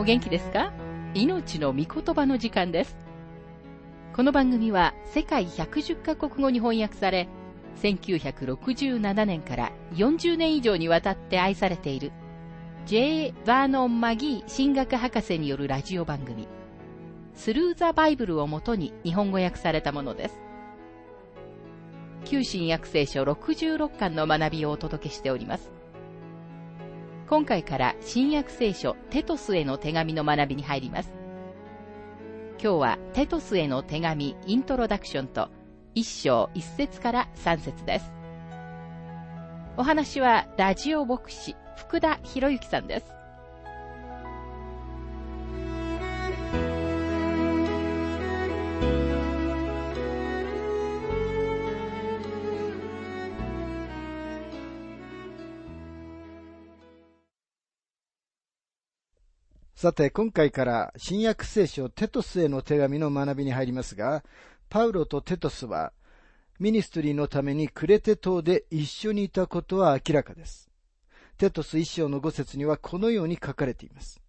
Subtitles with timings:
[0.00, 0.72] お元気ですか？
[1.12, 2.96] 命の御言葉の時間です。
[4.14, 7.26] この番組は世界110カ国語に翻訳され、
[7.82, 12.12] 1967年から40年以上にわたって愛されている
[12.86, 13.34] J.
[13.44, 16.46] バーノン・マギー神学博士によるラジオ番組、
[17.34, 20.40] スルー・ザ・バイブルをもとに日本語訳されたものです。
[22.24, 25.72] 旧新約聖書66巻の学びをお届けしております。
[27.28, 31.12] 今回から新約聖書テトスへの手紙の学びに入ります。
[32.52, 35.50] 今日はテトスへの手紙イントロダクションと
[35.94, 38.10] 一章一節から三節です。
[39.76, 43.17] お話はラジオ牧師福田博之さんです。
[59.80, 64.24] さて、今回から新約聖書テトスへの手紙の学びに入りますが、
[64.68, 65.92] パウロとテトスは
[66.58, 70.68] ミニストリーのためにクレテ島で一緒にいたことは明らかです。
[71.36, 74.20] テトス一章の五節にはこのように書かれています。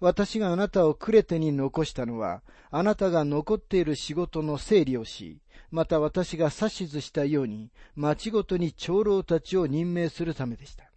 [0.00, 10.90] 私があなたをクレテに残したのは、あなたが残っている仕事の整理をし、また私が指図したように、町ごとに長老たちを任命するためでした。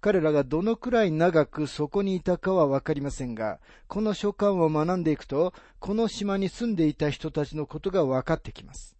[0.00, 8.96] 彼らがどのくらい長くそこにいたかはわかりませんが、この書簡を学んでいくと、この島に住んでいた人たちのことが分かってきます。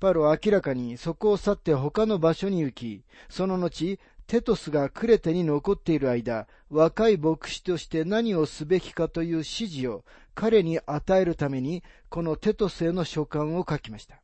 [0.00, 14.20] パウロは明らかにそこを去って他の場所に行き、その後、テトスがクレテに残っている間、若い牧師として何をすべきかという指示を彼に与えるために、このテトスへの書簡を書きました。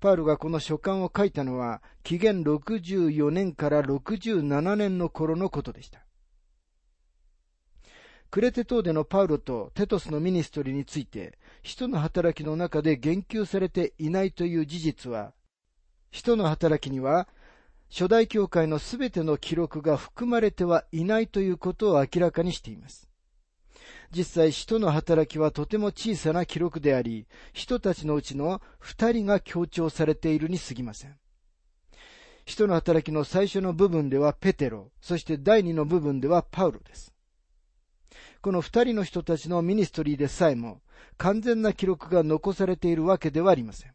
[0.00, 6.00] パウルがこの書簡を書いたのは、紀元64年から67年の頃のことでした。
[8.30, 15.32] クレテ島でのパウロとテトスのミニストリーについて、使徒の働きの中で言及されていないという事実は、
[16.12, 17.28] 使徒の働きには、
[17.90, 23.09] 初代教会のすべての記録が含まれてはいないということを明らかにしています。
[24.10, 31.16] 実際、使徒の働きはとても小さな記録であり、人たちのうちの二人が強調されているに過ぎません。
[32.46, 37.14] 使徒の働きの最初の部分ではペテロ、そして第二の部分ではパウロです。
[38.42, 40.80] この二人の人たちのミニストリーでさえも
[41.18, 43.92] 完全な記録が残されているわけではありません。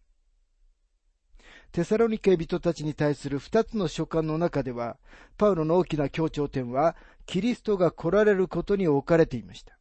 [1.72, 4.98] テサロニケ人たちに対する二つの書簡の中では、
[5.38, 9.78] パウロの大きな強調点は、キリストが来られることに置かれていました。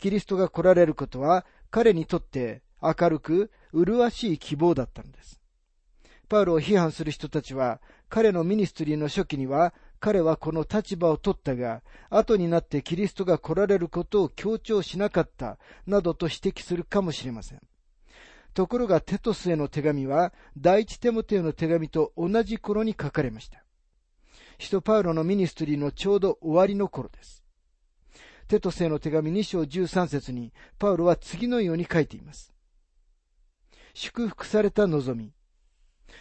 [0.00, 5.40] キリストが来られることは彼にとって明るく麗しい希望だったのです。
[6.28, 17.60] パウロを批判する人たちは彼のミニストリーの初期には彼はこの立場を取ったが、後になってキリストが来られることを強調しなかった、などと指摘するかもしれません。
[18.54, 23.62] ところがテトスへの手紙は、第一テモテへの手紙と同じ頃に書かれました。
[24.58, 27.39] 使徒パウロのミニストリーのちょうど終わりの頃です。
[28.50, 32.52] テトスへの手紙2章13節に、パウロは次のように書いています。
[33.94, 35.32] 祝福された望み。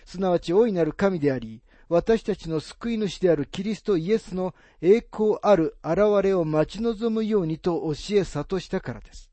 [0.05, 9.31] すなわち大いなる神であり、私たちの救い主であるキリストイエスの栄光ある現れを待ち望むようにと教え諭したからです。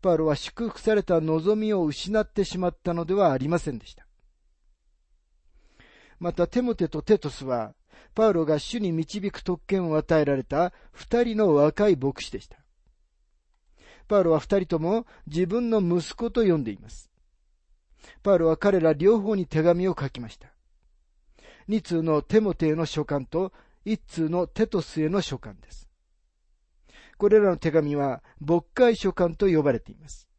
[0.00, 4.06] パウロは祝福された望みを失ってしまったのではありませんでした。
[6.20, 7.74] また、テモテとテトスは、
[8.14, 12.58] パウロが主に導く特権を与えられた二人の若い牧師でした。
[14.08, 17.10] パウロは二人とも自分の息子と呼んでいます。
[18.22, 20.52] パウロは彼ら両方に手紙を書きました。
[21.68, 23.52] 二通のテモテへの書簡と
[23.84, 25.88] 一通のテトスへの書簡です。
[27.16, 30.29] これらの手紙は牧会書簡と呼ばれています。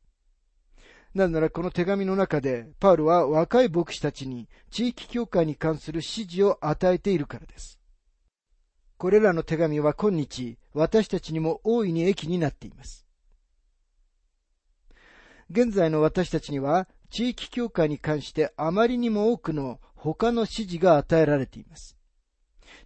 [1.14, 7.80] なぜならこの手紙の中で、パウルは若い牧師たちに地域教会に関する指示を与えているからです。
[8.98, 13.06] これらの手紙は今日、私たちにも大いに益になっています。
[15.50, 21.98] 現在の私たちには、地域教会に関してあまりにも多くの他の指示が与えられています。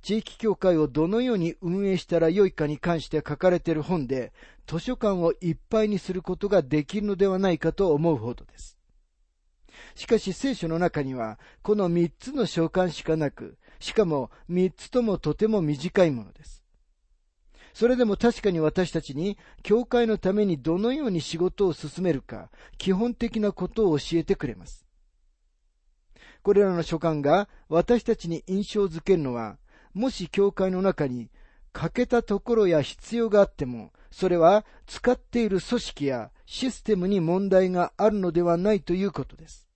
[0.06, 4.34] 地域協会をどのように運営したらよいかに関して書かれている本で、
[4.68, 8.78] 図書館をいっぱいにすることができるのではないかと思うほどです。
[9.96, 16.64] しかし聖書の中には、この三つの召喚しかなく、しかも三つともとても短いものです。
[17.74, 24.86] それでも確かに私たちに、教会のためにどのように仕事を進めるか、基本的なことを教えてくれます。
[26.44, 29.58] これらの書簡が私たちに印象づけるのは、
[29.96, 31.32] もし教会の中に
[31.72, 39.68] 欠けたところや必要があっても、それは使っている組織やシステムに問題があるのではないということです。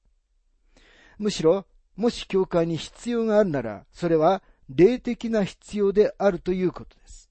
[1.17, 7.29] むしろ、もし教会に必要があるなら、それは霊的な必要であるということです。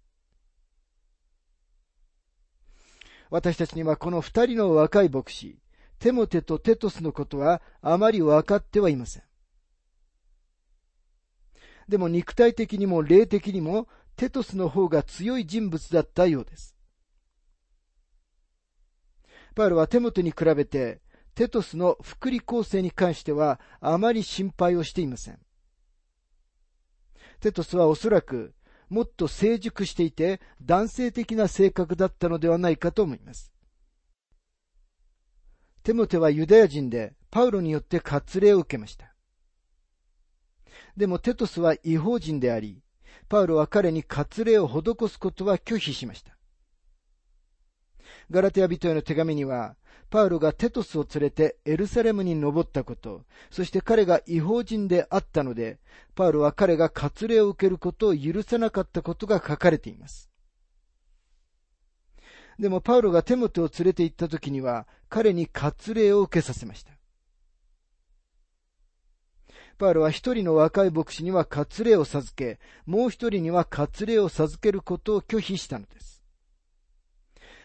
[3.31, 5.59] 私たちにはこの二人の若い牧師、
[5.99, 9.28] テモテとテトスのことはあまり分かってはいません。
[11.89, 16.77] でも肉体的にも霊的にもテトスの方が強い人物だったようです。
[19.55, 21.01] パウロはテモテに比べて、
[21.35, 25.39] テトスの福利構成に関してはあまり心配をしていません。
[27.41, 28.55] テトスはおそらく
[28.89, 33.53] もっと成熟していて男性的な性格だったのではないかと思います。
[35.83, 39.08] テモテはユダヤ人でパウロによって割礼を受けました。
[40.99, 42.83] でもテトスは違法人であり、
[43.29, 46.37] パウロは彼に割礼を施すことは拒否しました。
[48.33, 49.77] ガラテヤ人への手紙には、
[50.11, 55.79] パウロがテトスを連れてエルサレムに登ったこと、そして彼が違法人であったので、
[56.17, 60.29] パウロは彼が割礼を受けることを許さなかったことが書かれています。
[62.59, 66.98] でもパウロがテモテを連れて行った時には、彼に割礼を受けさせました。
[69.79, 76.23] パウロは一人の若い牧師には割礼を授け、もう一人には割礼を授けることを拒否したのです。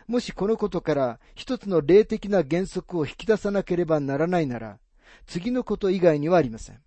[0.07, 4.79] もしこのことから一つの霊的な原則を引き出さなければならないなら、
[5.25, 6.81] 次のこと以外にはありません。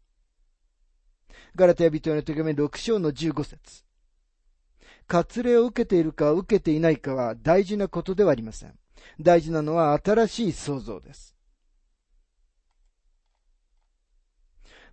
[1.56, 3.84] ガラテヤ人への手紙6章の15節
[5.08, 8.74] 割礼を受けているか受けていないかは大事なことではありません。
[9.20, 11.35] 大事なのは新しい創造です。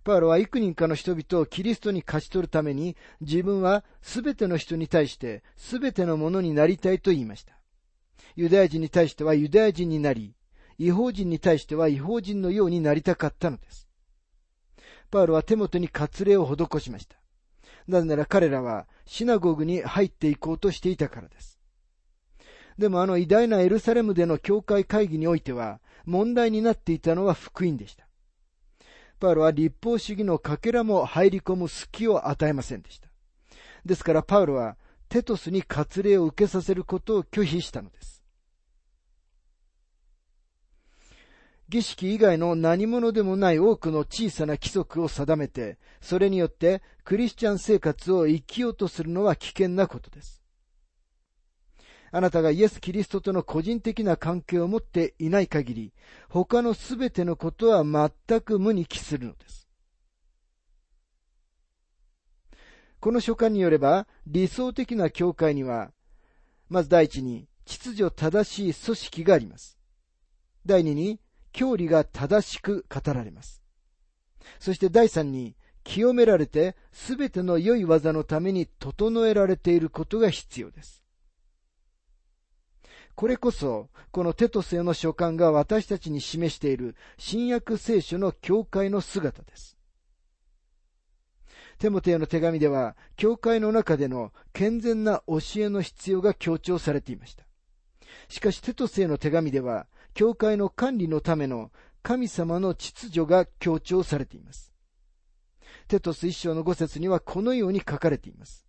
[0.04, 7.58] パウロは幾人かの人々をキリストに勝ち取るために、自分はすべての人に対してすべてのものになりたいと言いました。
[8.36, 10.34] ユダヤ人に対してはユダヤ人になり、
[10.76, 13.88] 違法人に対しては違法人のようになりたかったのです。
[15.10, 17.16] パウロは手元に割礼を施しました。
[17.88, 21.58] なぜなら彼らはシナゴグに入っていこうとしていたからです。
[22.76, 28.06] でもあの偉大なエルサレムでの教会会議においては問題になっていたのは福音でした。
[29.20, 33.08] パウロは立法主義のかけらも入り込む隙を与えませんでした。
[33.84, 34.76] ですからパウロは
[35.08, 38.22] テトスに割礼を受けさせることを拒否したのです。
[41.68, 50.43] 儀式以外の何者でもない多くの小さな規則を定めて、それによってクリスチャン生活を生きようとするのは危険なことです。
[52.16, 55.92] あなたがイエス・キリストとの個人的な関係を持っていない限り、
[56.28, 59.68] 他のすべてのことは全く無に帰するのです。
[63.00, 65.90] この書簡によれば、理想的な教会には、
[66.68, 69.76] まず第一に、秩序正しい組織があります。
[70.64, 71.18] 第二に、
[71.50, 73.60] 教理が正しく語られます。
[74.60, 81.03] そして第三に、清められて、すべての良い技のために整えられていることが必要です。
[83.14, 89.76] これこそ、このテトスへの書簡が私たちに示している新約聖書の教会の姿です。
[91.78, 97.44] テモテへの手紙では、教会の中での健全な教えの必要が強調されていました。
[98.28, 101.70] しかし、テトスへの手紙では、教会の管理のための
[102.02, 104.72] 神様の秩序が強調されています。
[105.88, 108.66] テトス一章の五節にはこのように書かれています。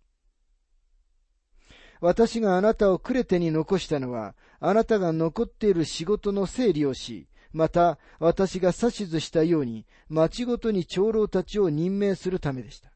[2.00, 12.90] 私があなたをクレテに残したのは、あなたが残っている仕事の整理をし、また私が指図したように、町ごとに長老たちを任命するためでした。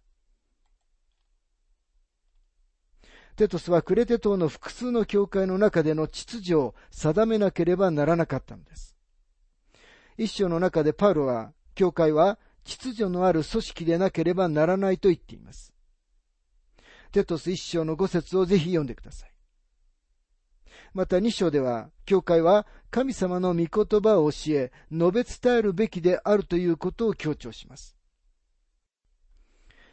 [3.37, 8.99] テトスはクレテ島の複数の教会の中での秩序を定めなければならなかったのです。
[10.19, 15.73] 一章の中でパウロは、教会は秩序のある組織でなければならないと言っています。
[17.13, 19.31] テトス一章の五節をぜひ読んでください。
[20.93, 27.97] また二章では、教会は神様の御言葉を教え、述べ伝えるべきであるということを強調します。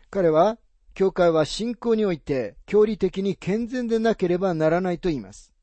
[0.09, 0.57] 彼は、
[0.93, 5.53] 教会は信仰において、教理的に健全でなければならないと言います。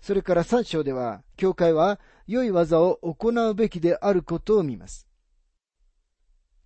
[0.00, 5.06] それから三章では、教会は良い技を行うべきであることを見ます。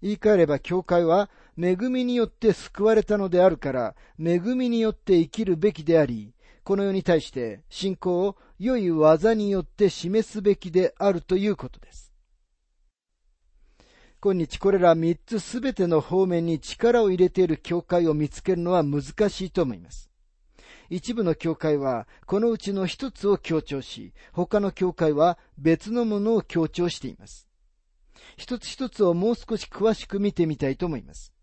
[0.00, 6.34] 言い換えれば、教会は恵みによって救われたのであるから、恵みによって生きるべきであり、
[6.64, 12.12] この世に対して信仰を良い技によって示すべきであるということです。
[14.20, 20.10] 今日これら三つすべての方面に力を入れている教会を見つけるのは難しいと思います。
[20.90, 27.46] 一部の教会はこのうちの一つを強調し、他の教会は別のものを強調しています。
[28.36, 31.35] 一つ一つをもう少し詳しく見てみたいと思います。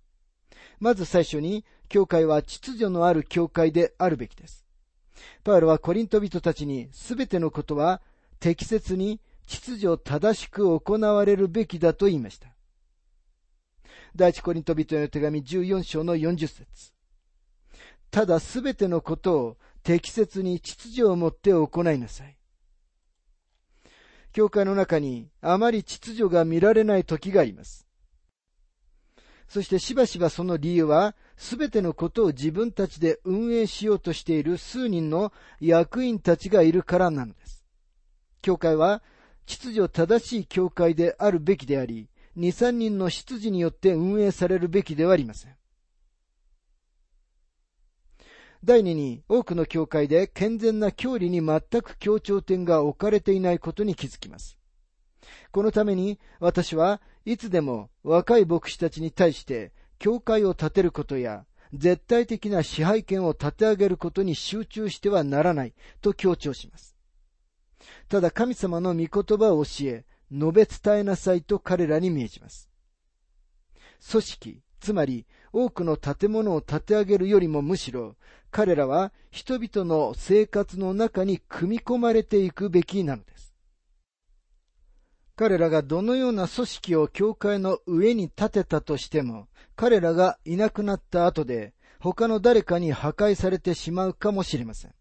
[0.80, 4.66] まず最初に、教会は秩序のある教会であるべきです。
[5.44, 8.02] パウロはコリント人たちにすべてのことは
[8.40, 12.50] 適切に秩序正しく行われるべきだと言いました。
[14.16, 16.94] 第一コリント人への手紙14章の40節
[18.12, 22.38] ただすべてのことを適切に秩序をもって行いなさい。
[24.32, 27.88] 教会の中にあまり秩序が見られない時があります。
[29.54, 37.64] そしてしばしばその理由は、すべてのことを自分たちで運営しようとしている数人の役員たちがいるからなのです。
[38.42, 39.04] 教会は
[39.46, 45.56] 秩序正しい教会であるべきであり、二三人の執事によって運営されるべきではありません。
[48.64, 54.58] 第二に、多くの教会で健全な教理に全く協調点が置かれていないことに気づきます。
[55.52, 66.96] このために、私はいつでも若い牧師たちに対して、教会を建てることや、絶対的な支配権を立て上げることに集中してはならないと強調します。
[68.10, 72.70] ただ神様の御言葉を教え、述べ伝えなさいと彼らに命じます。
[74.10, 78.18] 組織、つまり多くの建物を建て上げるよりもむしろ
[78.52, 83.53] 彼らは人々の生活の中に組み込まれていくべきなのです。
[85.36, 94.94] 彼らがどのような組織を教会の上に建てたとしても、彼らがいなくなった後で他の誰かに破壊されてしまうかもしれません。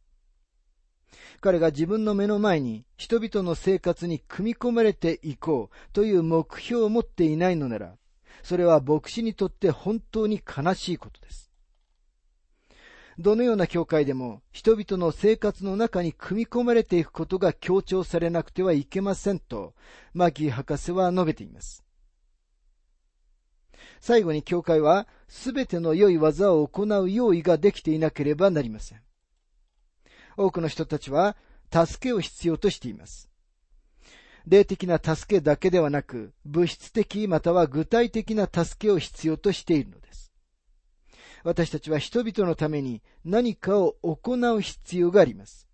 [1.42, 7.96] 彼が自分の目の前に人々の生活に組み込まれていこうという目標を持っていないのなら、
[8.42, 11.51] それは牧師にとって本当に悲しいことです。
[13.19, 19.75] どのような教会でも人々の生活の中に組み込まれていくことが強調されなくてはいけませんと、
[20.14, 21.85] マギー博士は述べています。
[24.00, 29.00] 最後に教会は、すべての良い技を行う用意ができていなければなりません。
[30.37, 31.37] 多くの人たちは
[31.71, 33.28] 助けを必要としています。
[34.47, 40.22] 霊的な助けだけではなく、物質的または具体的な助けを必要としているのです。
[41.44, 45.68] 私たちは人々のために何かを行う必要があります。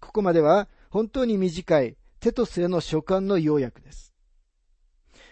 [0.00, 4.14] ここまでは本当に短いテトスへの書簡の要約です。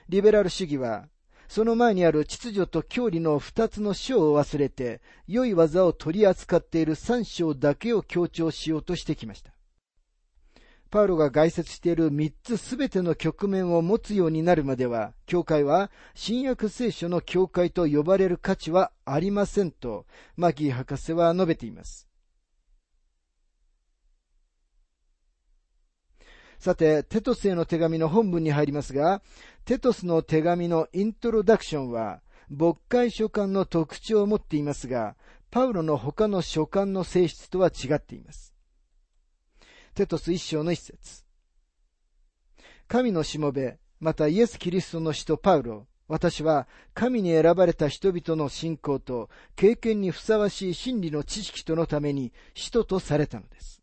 [0.09, 1.09] リベラル主義は
[1.53, 9.53] その前にある秩序と教理の二つの章を忘れて、良い技を取り扱っている三章だけを強調しようとしてきました。
[10.93, 20.05] パウロが概説している三つすべての局面を持つようになるまでは、教会は新約聖書の教会と呼ばれる価値はありませんと、
[20.37, 22.07] マギー博士は述べています。
[26.59, 29.23] さて、テトスへの手紙の本文に入りますが、
[29.65, 32.21] テトスの手紙のイントロダクションは、
[32.51, 35.17] 牧会書簡の特徴を持っていますが、
[35.51, 38.52] パウロの他の書簡の性質とは違っています。
[39.95, 41.25] テトス一章の一節。
[42.89, 53.83] 神のしもべ、またイエス・キリストの使徒パウロ、私は神に選ばれた人々の信仰と経験にふさわしい真理の知識とのために使徒とされたのです。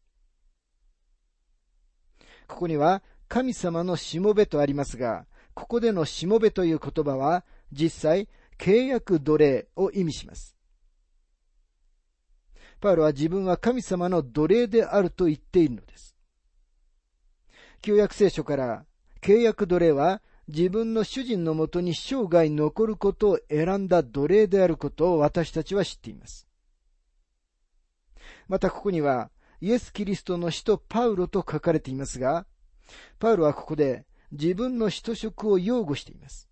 [2.48, 10.59] ここには神様のしもべとありますが、ここでのしもべという言葉は、実際、契約奴隷を意味します。
[12.80, 16.16] パウロは自分は神様の奴隷であると言っているのです。
[17.82, 18.86] 旧約聖書から、
[19.22, 26.48] 契約奴隷は自分の主人のもとに生涯残ることを選んだ奴隷であることを私たちは知っています。
[28.48, 29.30] またここには、
[29.62, 32.46] イエス・キリストの使徒パウロと書かれていますが、
[33.20, 36.50] パウロはここで自分の使徒職を擁護しています。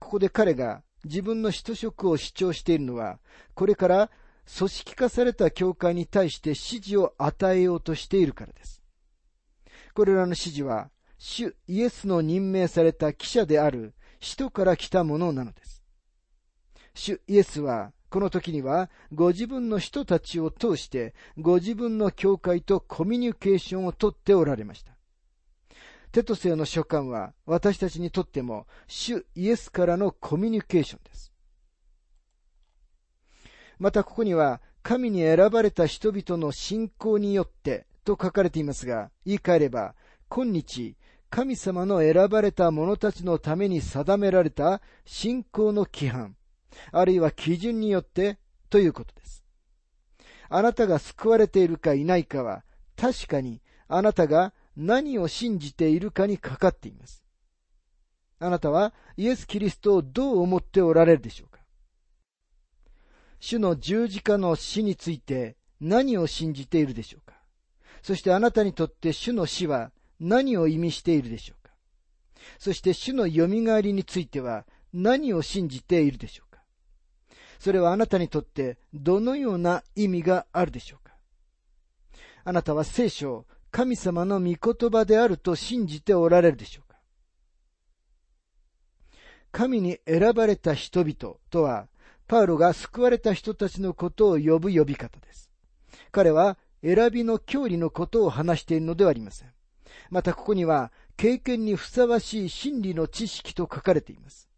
[0.00, 3.18] ここで彼が自分の使徒職を主張しているのは、
[3.54, 4.10] これから
[4.46, 8.82] 組織化された教会に対して指示を与えようとしているからです。
[9.94, 15.82] これらの指示は、主イエスの任命された記者である使徒から来たものなのです。
[16.94, 24.96] 主イエスは、この時には、ご自分の人たちを通して、ご自分の教会とコミュニケーションをとっておられました。
[26.12, 31.30] テトスへの書簡は私たちにとっても主イエスからのコミュニケーションです。
[33.78, 39.94] またここには神に選ばれた人々の信仰によってと書かれていますが、言い換えれば、
[40.28, 40.96] 今日、
[41.28, 46.36] 神様の選ばれた者たちのために定められた信仰の規範、
[46.92, 48.38] あるいは基準によって
[48.70, 49.42] ということです。
[50.48, 52.64] あなたが救われているかいないかは、
[52.96, 57.24] 確かにあなたが何を信じているかにかかっています。
[58.38, 61.55] あなたはイエス・キリストをどう思っておられるでしょうか
[63.38, 67.34] 主の十字架の死について何を信じているでしょうか？
[68.02, 69.90] そしてあなたにとって主の死は
[70.20, 71.72] 何を意味しているでしょうか？
[72.58, 73.46] そして主の蘇
[73.80, 76.60] りについては何を信じているでしょうか？
[77.58, 81.14] それはあなたにとってどのような意味があるでしょうか？
[82.44, 86.96] あなたは聖書神様の御言葉であると信じておられるでしょうか？
[89.52, 91.88] 神に選ばれた人々とは、
[92.26, 95.50] パウロが救われた人たちのことを呼ぶ呼び方です。
[96.10, 99.52] 彼は選びの教理のことを話しているのではありません。
[100.10, 104.48] またここには、経験にふさわしい真理の知識と書かれています。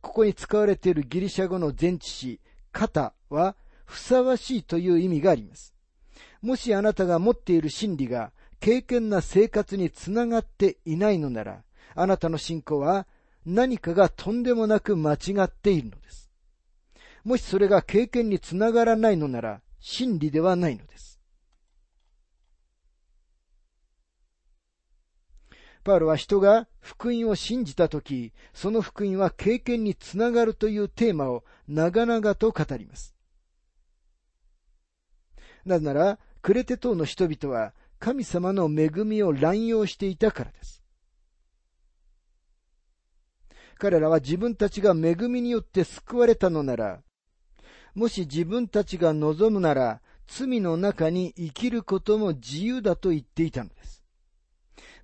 [0.00, 2.40] ここに使われているギリシャ語の前置詞、
[2.72, 5.74] 型は、ふさわしいという意味があります。
[6.40, 11.62] もしあなたが持っている真理が、敬虔な生活につながっていないのなら、
[11.94, 13.06] あなたの信仰は
[13.44, 16.31] 何かがとんでもなく間違っているのです。
[17.24, 21.20] もしそれが経験につながらないのなら、真理ではないのです。
[25.84, 33.16] パウロは人が福音を信じたとき、その福音は経験につながるというテーマを長々と語ります。
[35.64, 40.82] なぜなら、クレテ島の人々は神様の恵みを乱用していたからです。
[43.78, 47.02] 彼らは自分たちが恵みによって救われたのなら、
[47.94, 54.02] もし自分たちが望むなら、罪の中に生きることも自由だと言っていたのです。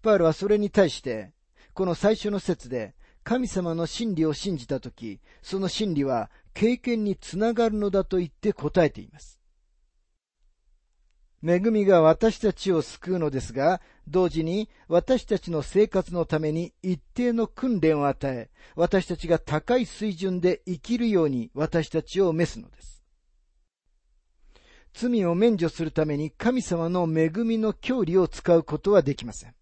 [0.03, 1.33] パールはそれに対して、
[1.75, 9.38] この最初の説で、神様の真理を信じたとき、その真理は経験につながるのだと言って答えています。
[11.45, 23.05] 恵みが私たちを救うのですが、同時に私たちの生活のために一定の訓練を与え、私たちが高い水準で生きるように私たちを召すのです。
[24.95, 29.55] 罪を免除するために神様の恵みの教理を使うことはできません。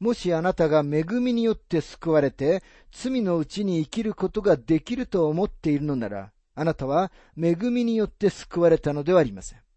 [0.00, 9.67] もしあなたが恵みによって救われて、罪のうちに生きることができると思っているのなら、あなたは恵みによって救われたのではありません。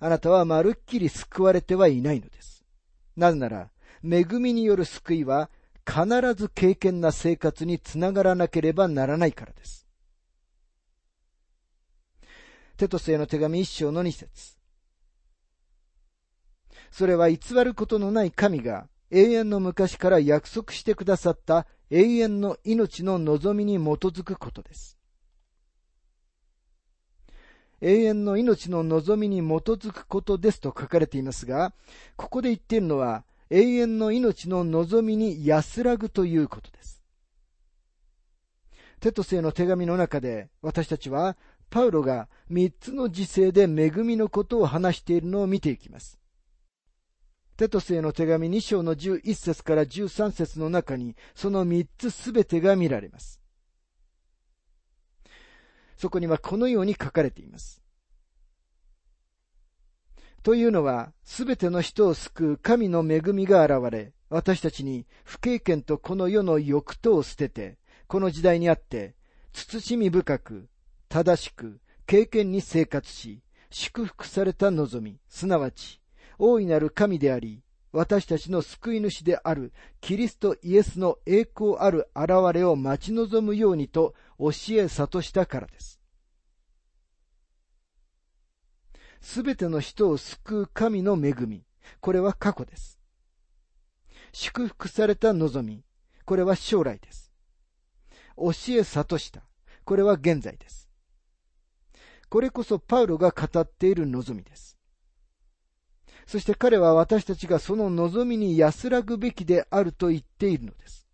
[0.00, 2.64] あなたはまるっきり救われてはいないのです。
[3.16, 3.70] なぜなら、
[4.02, 5.50] 恵みによる救いは
[5.86, 9.86] 必ず敬虔な生活につながらなければならないからです。
[12.76, 14.56] テトスへの手紙一章の二節
[16.90, 24.98] それは偽ることのない神が永遠の昔から約束してくださった永遠の命の望みに基づくことです。
[27.84, 31.74] 永遠の命の望みに基づくことですと書かれていますが、
[32.16, 37.02] ここで言っているのは、永遠の命の望みに安らぐということです。
[39.00, 41.36] テトスへの手紙の中で、私たちは、
[41.68, 46.18] パウロが三つの時世で恵みのことを話しているのを見ていきます。
[47.58, 53.43] テトスへの手紙2章の11節から13節の中に、その三つすべてが見られます。
[55.96, 57.82] そこにはこのように書かれています。
[60.44, 69.14] というのは、すべての人を救う神の恵みが現れ、私たちに不経験とこの世の欲とを捨てて、この時代にあって、
[69.54, 70.68] 慎み深く、
[71.08, 76.02] 正しく、経験に生活し、祝福された望み、すなわち、
[76.38, 77.63] 大いなる神であり、
[77.96, 86.00] 私たちの救い主であるキリストイエスの栄光ある現れを待ち望むようにと教え諭したからです。
[89.20, 91.62] すべての人を救う神の恵み。
[92.00, 92.98] これは過去です。
[94.32, 95.84] 祝福された望み。
[96.24, 97.32] これは将来です。
[98.36, 99.42] 教え諭した。
[99.84, 100.90] これは現在です。
[102.28, 104.73] これこそパウロが語っている望みです。
[106.26, 111.06] そして彼は私たちがその望みに安らぐべきであると言っているのです。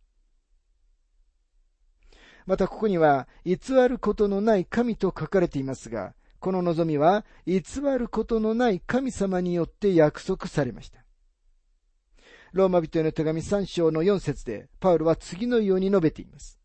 [2.47, 3.57] またここには、偽
[3.89, 7.61] ることのない神と書かれていますが、この望みは、偽
[7.97, 11.05] ることのない神様によって約束されました。
[12.53, 16.59] ローマ人への手紙3章の4節で、パウロは次のように述べています。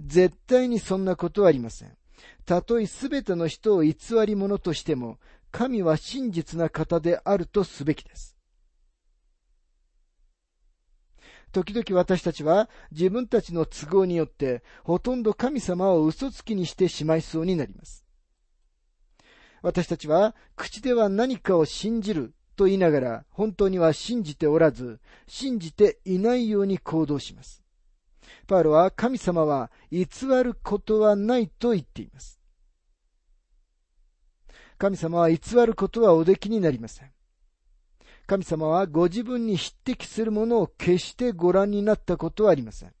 [0.00, 1.96] 絶対にそんなことはありません。
[2.44, 3.94] たとえすべての人を偽
[4.26, 5.18] り者としても、
[5.50, 8.36] 神は真実な方であるとすべきです。
[11.52, 18.04] 時々私たちは自分たちの都合によってほとんど神様を嘘つきにしてしまいそうになります。
[19.62, 27.64] 私たちは口では何かを信じると言いながら本当には信じておらず、信じていないように行動します。
[28.46, 30.06] パウロは神様は偽
[30.42, 32.37] ることはないと言っています。
[34.78, 37.10] 神様は偽ることはおできになりません。
[38.26, 42.92] 神様はご自分に匹敵するものを決してご覧になったことはありません。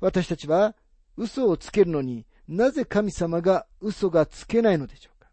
[0.00, 0.74] 私たちは
[1.16, 5.30] 嘘をつけるのになぜ神様が嘘がつけないのでしょうか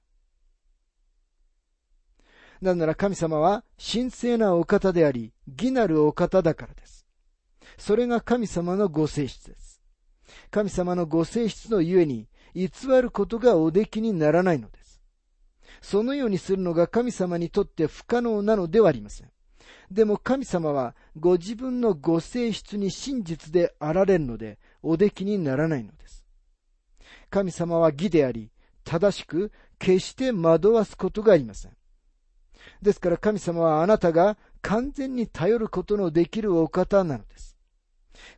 [2.61, 7.07] なぜなら神様は神聖なお方であり、義なるお方だからです。
[7.79, 9.81] それが神様のご性質です。
[10.51, 12.69] 神様のご性質のゆえに偽
[13.01, 14.78] ることがおできにならないのです。
[15.81, 19.31] そのようにするのが神様にとって不可能なのではありません。
[19.91, 26.25] でも神様はご自分のご性質に真実であられるので、おできにならないのです。
[27.29, 28.51] 神様は義であり、
[28.83, 31.71] 正しく決して惑わすことがありません。
[32.81, 37.57] ですから神様はあなたが完全に頼ることのできるお方なのです。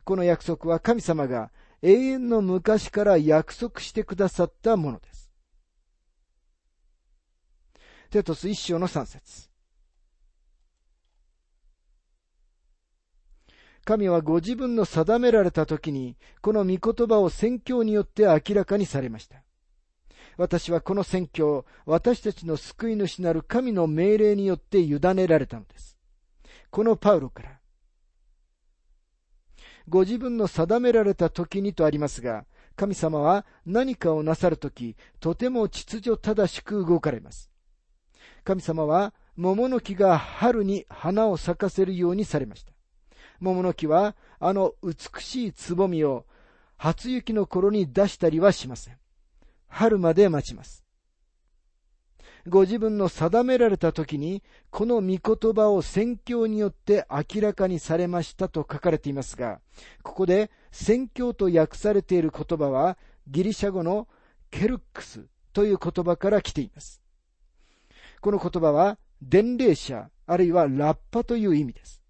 [0.04, 1.50] この約束は神様が
[1.82, 5.11] 永遠の昔から約束してくださったものです。
[8.12, 9.48] テトス一章の三節
[13.86, 19.42] 神はご自分の定められた時に、この御言葉を宣教によって明らかにされました。
[20.36, 25.96] 私はこの宣教、私たちの救い主なる神の命令によって委ねられたのです。
[26.70, 27.60] このパウロから、
[29.88, 32.44] ご自分の定められた時にとありますが、
[32.76, 37.51] 神様は何かをなさるとき、とても秩序正しく動かれます。
[38.44, 42.72] 神様は桃の木が春に花を咲かせるようにされました。
[43.40, 46.26] 桃の木はあの美しいつぼみを
[46.76, 48.98] 初雪の頃に出したりはしません。
[49.68, 50.84] 春まで待ちます。
[52.48, 59.60] ご自分の定められた時に、この御言葉を宣教によって明らかにされましたと書かれていますが、
[60.02, 64.08] ここで宣教と訳されている言葉は、ギリシャ語の
[64.50, 67.01] ケルックスという言葉から来ています。
[68.22, 72.00] この言葉は、伝令者、あるいはラッパという意味です。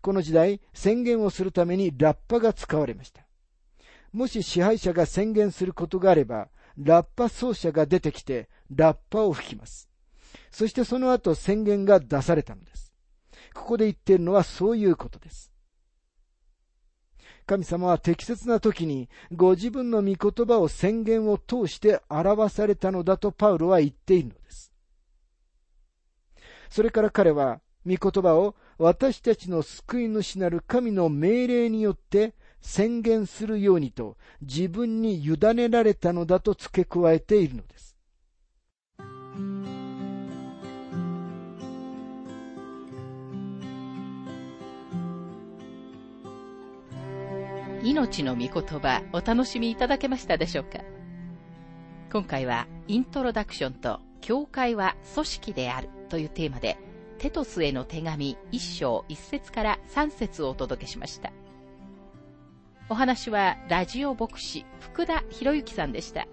[0.00, 3.26] この時代、宣言をするためにラッパが使われました。
[4.10, 9.90] もし支配者が宣言することがあれば、ラッパ奏者が出てきて、ラッパを吹きます。
[10.50, 12.94] そしてその後宣言が出されたのです。
[13.52, 15.52] ここで言っているのはそういうことです。
[17.44, 24.69] 神様は適切な時にご自分の御言葉を宣言を通して表されたのだとパウロは言っているのです。
[26.70, 37.96] それから彼は、御言葉を私たちの救い主なる神の命令によって宣言するようにと自分に委ねられたのだと付け加えているのです。
[47.82, 50.80] 命の御言葉お楽しみいただけましたでしょうか？
[52.12, 56.76] 今回はイントロダクションと教会は組織であるというテーマで、
[57.18, 61.32] テトスへの手紙一章一節から三節をお届けしました。
[62.90, 66.26] お話はラジオ牧師福田博之さんでした。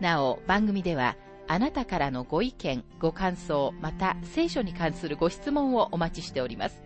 [0.00, 6.82] なお、番組ではあなたからのご意見、ご感想、また聖書に関するご質問をお待ちしております。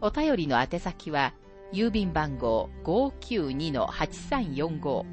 [0.00, 1.34] お便りの宛先は、
[1.72, 5.04] 郵便番号592-8345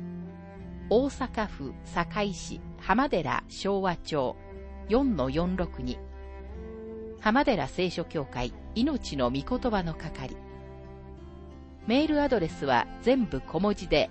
[0.90, 4.36] 大阪府堺市浜寺昭和町
[4.90, 5.98] 4-462
[7.22, 10.38] 浜寺聖書協会命の御言葉の係
[11.86, 14.10] メールアドレスは全部小文字で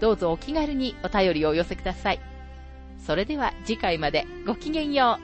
[0.00, 2.20] どうぞお気軽にお便りをお寄せください。
[3.06, 5.22] それでは次回までごきげんよう。